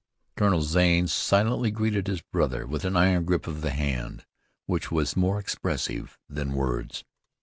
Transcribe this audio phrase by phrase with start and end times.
[0.35, 4.25] Colonel Zane silently greeted his brother with an iron grip of the hand
[4.65, 7.03] which was more expressive than words.